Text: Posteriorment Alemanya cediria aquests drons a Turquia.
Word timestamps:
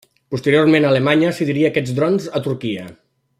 Posteriorment 0.35 0.87
Alemanya 0.91 1.29
cediria 1.41 1.71
aquests 1.73 1.95
drons 2.01 2.29
a 2.39 2.43
Turquia. 2.49 2.89